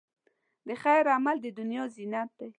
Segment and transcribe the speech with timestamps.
[0.67, 2.49] د خیر عمل، د دنیا زینت دی.